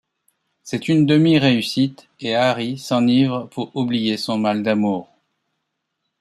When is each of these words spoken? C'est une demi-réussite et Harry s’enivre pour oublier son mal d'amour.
C'est 0.63 0.87
une 0.87 1.05
demi-réussite 1.05 2.07
et 2.21 2.33
Harry 2.35 2.79
s’enivre 2.79 3.45
pour 3.49 3.75
oublier 3.75 4.17
son 4.17 4.39
mal 4.39 4.63
d'amour. 4.63 5.11